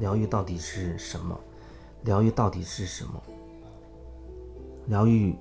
[0.00, 1.38] 疗愈到底是什么？
[2.02, 3.22] 疗愈到底是什么？
[4.86, 5.36] 疗愈，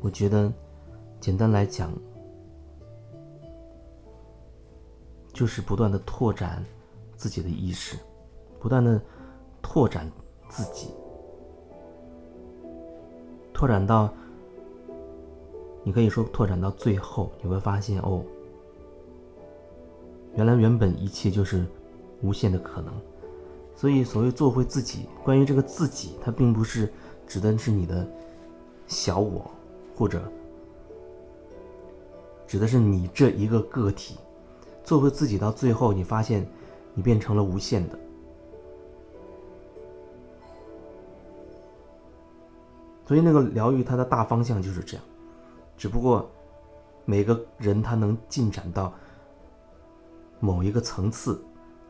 [0.00, 0.50] 我觉得，
[1.20, 1.92] 简单来讲，
[5.32, 6.64] 就是不断的拓展
[7.16, 7.98] 自己的意识，
[8.60, 9.02] 不断的
[9.60, 10.08] 拓展
[10.48, 10.94] 自己，
[13.52, 14.08] 拓展到，
[15.82, 18.24] 你可以说拓展到最后，你会发现哦，
[20.38, 21.66] 原来原本一切就是
[22.22, 22.94] 无限的可能。
[23.74, 26.88] 所以，所谓做回自己，关于这个自己，它并不是
[27.26, 28.08] 指的是你的
[28.86, 29.50] 小我，
[29.96, 30.22] 或者
[32.46, 34.16] 指的是你这一个个体。
[34.84, 36.48] 做回自己到最后，你发现
[36.94, 37.98] 你变成了无限的。
[43.06, 45.04] 所以，那个疗愈它的大方向就是这样，
[45.76, 46.30] 只不过
[47.04, 48.92] 每个人他能进展到
[50.40, 51.42] 某一个层次，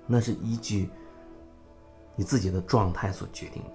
[0.06, 0.90] 那是依据。
[2.20, 3.70] 你自己的状态所决定的。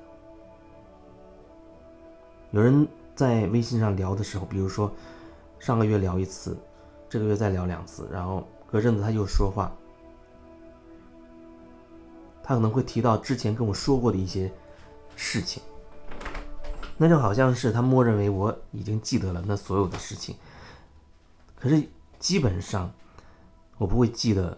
[2.51, 4.91] 有人在微信上聊的时候，比如说
[5.59, 6.57] 上个月聊一次，
[7.07, 9.71] 这个月再聊两次，然后隔阵子他又说话，
[12.43, 14.51] 他可能会提到之前跟我说过的一些
[15.15, 15.63] 事情，
[16.97, 20.35] 那就好像是他默认为我已经记得了那所有的事情，
[21.57, 21.81] 可是
[22.19, 22.91] 基本上
[23.77, 24.57] 我不会记得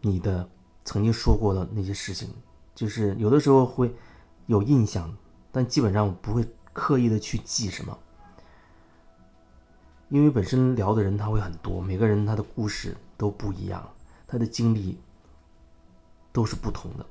[0.00, 0.48] 你的
[0.84, 2.28] 曾经说过的那些事情。
[2.72, 3.94] 就是有的时候会
[4.46, 5.14] 有印象，
[5.52, 7.98] 但基本上我不会刻意的去记什么，
[10.08, 13.86] 因为本身聊的人他会很多，每个人他的故事都不一样，
[14.26, 14.98] 他的经历
[16.32, 17.04] 都是不同的。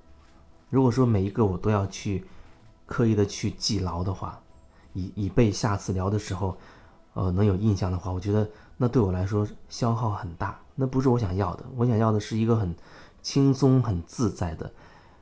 [0.72, 2.26] 如果说每一个我都要去
[2.88, 4.42] 刻意的去记牢的话，
[4.94, 6.58] 以以备下次聊的时候，
[7.14, 11.66] 呃，能有印象的话，我觉得那对我来说消耗很大，那不是我想要的。
[11.76, 12.76] 我想要的是一个很
[13.22, 14.72] 轻松、很自在的。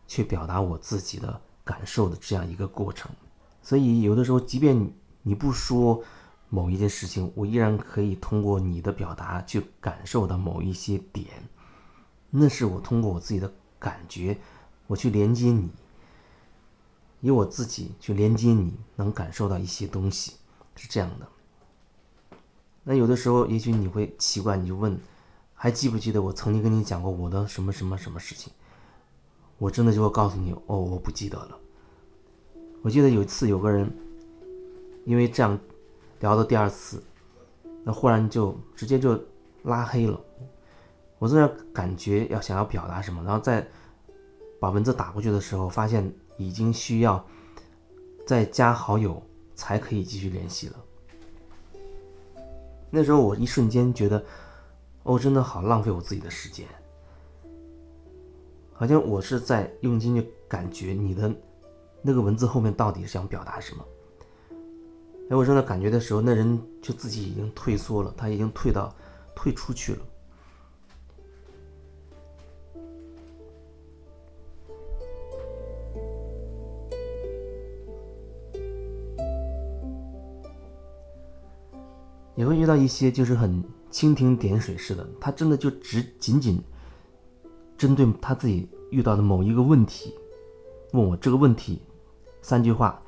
[0.09, 3.11] 去表达我自己的感受的这样一个过程，
[3.61, 4.89] 所以有的时候，即便
[5.21, 6.01] 你不说
[6.47, 11.27] 某一件事情，我依然可以通过你的表达去感受到某一些点。
[12.29, 14.37] 那是我通过我自己的感觉，
[14.87, 15.69] 我去连接你，
[17.19, 20.35] 以我自己去连接你，能感受到一些东西，
[20.77, 21.27] 是这样的。
[22.89, 24.97] 那有的时候，也许你会奇怪，你就问，
[25.53, 28.49] 还记不记得我曾经跟你讲过我的什么什么什么事情？
[29.57, 31.59] 我真的就会告诉你哦，我不记得了。
[32.81, 33.91] 我记得有一次有个人，
[35.03, 35.59] 因为这样
[36.21, 37.03] 聊到第二次，
[37.83, 39.21] 那忽然就直接就
[39.63, 40.17] 拉黑了。
[41.19, 43.67] 我在那感觉要想要表达什么，然后再
[44.61, 47.21] 把文字打过去的时候，发现已经需要
[48.25, 49.21] 再加好友
[49.55, 50.75] 才可以继续联系了。
[52.89, 54.23] 那时候我一瞬间觉得，
[55.03, 56.65] 哦，真的好浪费我自己的时间。
[58.73, 61.33] 好像我是在用心去感觉你的
[62.01, 63.83] 那个文字后面到底是想表达什么。
[65.29, 68.95] 哎，我正在感觉的时候，那人就自己已经退缩了，他已经退到
[69.35, 69.99] 退出去了。
[82.37, 83.61] 也会遇到一些就是很
[83.91, 86.63] 蜻蜓点水似的，他真的就只仅仅。
[87.77, 90.11] 针对他自己遇到的某一个问题，
[90.93, 91.79] 问我这个问题，
[92.41, 92.99] 三句话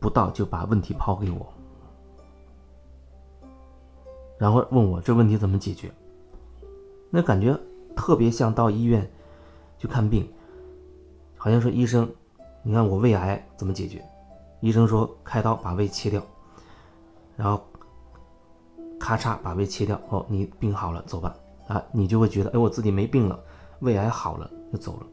[0.00, 1.46] 不到就把问题抛给我，
[4.38, 5.88] 然后问我这问题怎么解决。
[7.10, 7.56] 那感觉
[7.94, 9.08] 特别像到医院
[9.78, 10.28] 去看病，
[11.36, 12.10] 好像说医生，
[12.64, 14.04] 你看我胃癌怎么解决？
[14.60, 16.20] 医生说开刀把胃切掉，
[17.36, 17.64] 然后
[19.08, 21.34] 咔嚓把胃切掉，哦，你病好了，走吧。
[21.66, 23.42] 啊，你就会觉得，哎，我自己没病了。
[23.80, 25.06] 胃癌好了就走了，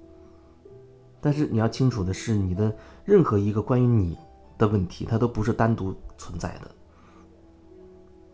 [1.22, 2.76] 但是你要清楚的是，你的
[3.06, 4.18] 任何一个关于你
[4.58, 6.70] 的问题，它都不是单独存在的，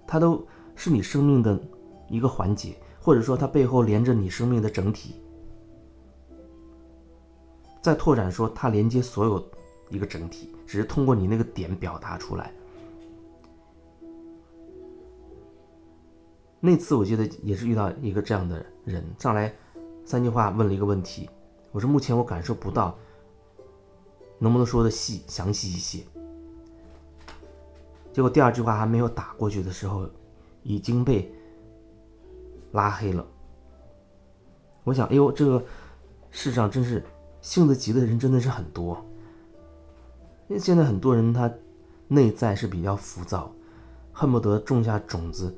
[0.07, 0.43] 它都
[0.75, 1.59] 是你生命的
[2.09, 5.21] 一个环节，或者说它背后连着你生命的整体。
[7.83, 9.47] 再拓展说，它连接所有
[9.91, 12.51] 一个整体，只是通过你那个点表达出来。
[16.63, 19.53] 那次我记得也是遇到一个这样的人上来。
[20.05, 21.29] 三句话问了一个问题，
[21.71, 22.97] 我说目前我感受不到，
[24.39, 26.03] 能不能说的细详细一些？
[28.13, 30.07] 结果第二句话还没有打过去的时候，
[30.63, 31.33] 已经被
[32.71, 33.25] 拉黑了。
[34.83, 35.63] 我想，哎呦，这个
[36.29, 37.03] 世上真是
[37.41, 39.03] 性子急的人真的是很多。
[40.47, 41.49] 因为现在很多人他
[42.07, 43.53] 内在是比较浮躁，
[44.11, 45.55] 恨不得种下种子，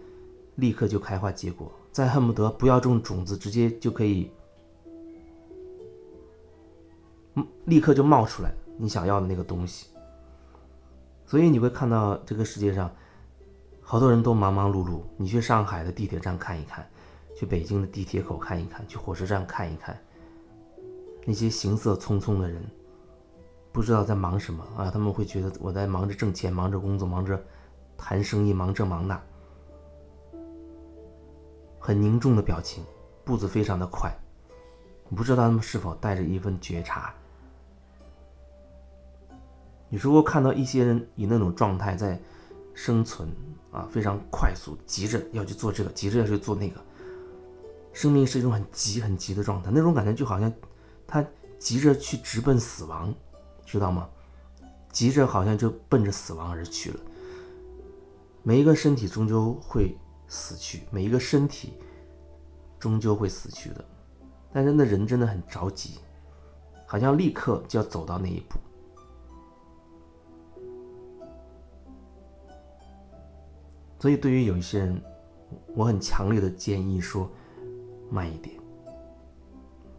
[0.55, 4.31] 立刻就开花结果，再恨不得不要种种子，直接就可以。
[7.65, 9.87] 立刻就冒出来你想要的那个东西。
[11.25, 12.91] 所以你会看到这个世界上，
[13.81, 15.01] 好多人都忙忙碌碌。
[15.17, 16.85] 你去上海的地铁站看一看，
[17.35, 19.97] 去北京的地铁口看一看，去火车站看一看，
[21.25, 22.61] 那些行色匆匆的人，
[23.71, 24.91] 不知道在忙什么啊？
[24.91, 27.41] 他们会觉得我在忙着挣钱，忙着工作，忙着
[27.97, 29.19] 谈生意，忙这忙那，
[31.85, 32.81] 很凝重的表情，
[33.25, 34.09] 步子非常的快。
[35.13, 37.13] 不知道他们是否带着一份觉察。
[39.89, 42.17] 你如果看到一些人以那种状态在
[42.73, 43.27] 生存
[43.69, 46.81] 啊，非常快速，急着要去做这个，急着要去做那个，
[47.91, 50.51] 生命是一种很急很急的状态，那种感觉就好像
[51.05, 51.23] 他
[51.59, 53.13] 急着去直奔死亡，
[53.65, 54.07] 知道吗？
[54.89, 56.99] 急着好像就奔着死亡而去了。
[58.41, 59.97] 每一个身体终究会
[60.33, 61.73] 死去，每一个身体
[62.79, 63.85] 终究会死去的，
[64.51, 65.99] 但是那人真的很着急，
[66.87, 68.57] 好像立刻就要走到那一步。
[73.99, 74.99] 所以，对于有一些人，
[75.75, 77.29] 我很强烈的建议说，
[78.09, 78.59] 慢一点，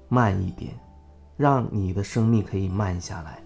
[0.09, 0.75] 慢一点，
[1.37, 3.41] 让你的生命可以慢下来。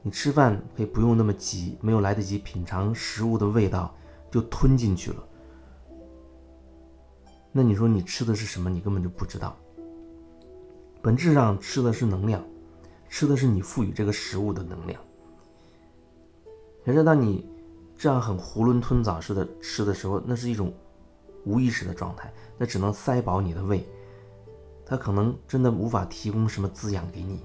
[0.00, 3.94] 你吃饭可以不用那么急，没有来得及品尝食物的味道
[4.30, 5.24] 就吞进去了。
[7.52, 8.68] 那你说你吃的是什么？
[8.70, 9.56] 你根本就不知道。
[11.02, 12.42] 本质上吃的是能量，
[13.08, 15.00] 吃的是你赋予这个食物的能量。
[16.84, 17.48] 可是当你。
[18.00, 20.72] 这样很囫囵吞枣似的吃的时候，那是一种
[21.44, 23.84] 无意识的状态，那只能塞饱你的胃，
[24.86, 27.42] 它可能真的无法提供什么滋养给你，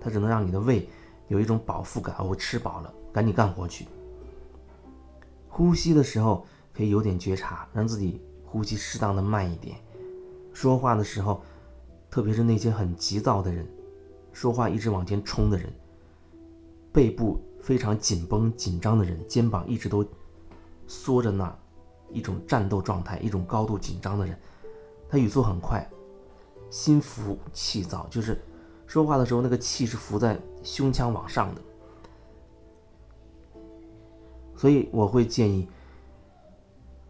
[0.00, 0.88] 它只能让你的胃
[1.26, 2.14] 有一种饱腹感。
[2.24, 3.88] 我吃饱了，赶紧干活去。
[5.56, 9.74] 呼吸的时候可以有点觉察，让自己呼吸适当的慢一点。
[10.52, 11.40] 说话的时候，
[12.10, 13.66] 特别是那些很急躁的人，
[14.34, 15.72] 说话一直往前冲的人，
[16.92, 17.40] 背部。
[17.62, 20.06] 非常紧绷、紧张的人，肩膀一直都
[20.86, 21.52] 缩着那，
[22.12, 24.38] 一种战斗状态，一种高度紧张的人，
[25.08, 25.84] 他语速很快，
[26.70, 28.40] 心浮气躁，就是
[28.86, 31.60] 说话的时候那个气是浮在胸腔往上的。
[34.56, 35.68] 所以我会建议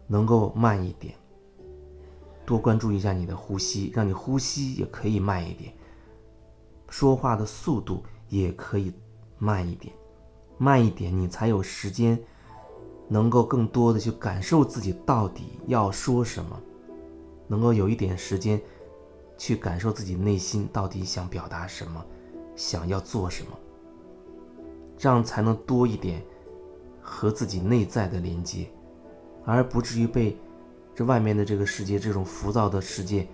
[0.05, 1.15] 能够慢一点，
[2.45, 5.73] 多关注一下你的呼吸，让你呼吸也可以慢一点，
[6.89, 8.93] 说话的速度也可以
[9.37, 9.93] 慢一点。
[10.57, 12.19] 慢一点，你才有时间，
[13.07, 16.59] 能够更多的去感受自己到底要说什么，
[17.47, 18.59] 能够有一点时间，
[19.37, 22.03] 去感受自己内心到底想表达什么，
[22.55, 23.51] 想要做什么，
[24.97, 26.25] 这样才能多一点
[27.09, 28.67] 和自己内在的连接，
[29.45, 30.37] 而不至于被
[30.93, 33.25] 这外面的这个世界这种浮躁的世界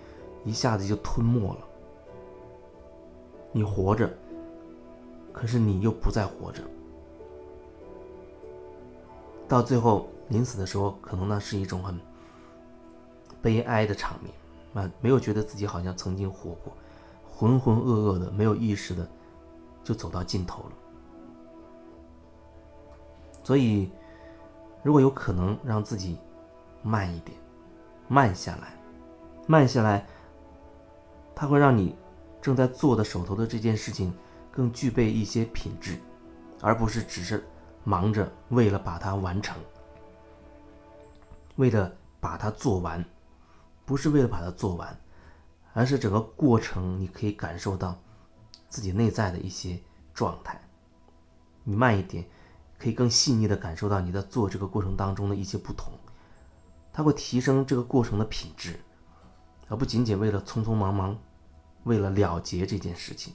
[0.44, 1.58] 一下子就吞没了。
[3.50, 4.08] 你活着，
[5.32, 6.62] 可是你又不再活着。
[9.48, 12.00] 到最后临死的时候，可能呢是一种很
[13.42, 16.72] 悲哀的场面啊，没有觉得自己好像曾经活过，
[17.28, 19.06] 浑浑噩噩的，没有意识的
[19.82, 20.72] 就走到尽头了。
[23.44, 23.92] 所以，
[24.82, 26.18] 如果有可能让自己
[26.82, 27.36] 慢一点，
[28.08, 28.76] 慢下来，
[29.46, 30.04] 慢下来，
[31.36, 31.94] 它会让你
[32.42, 34.12] 正在做的手头的这件事情
[34.50, 36.00] 更具备一些品质，
[36.60, 37.44] 而不是只是。
[37.86, 39.54] 忙着为了把它完成，
[41.56, 43.04] 为了把它做完，
[43.84, 44.98] 不是为了把它做完，
[45.74, 47.94] 而是整个过程你可以感受到
[48.70, 49.78] 自己内在的一些
[50.14, 50.58] 状态。
[51.62, 52.24] 你慢一点，
[52.78, 55.92] 可以更细腻的感受到你在做这个过程当中的一些不同，
[56.92, 58.80] 它会提升这个过程的品质，
[59.68, 61.18] 而不仅仅为了匆匆忙忙，
[61.84, 63.34] 为了了结这件事情。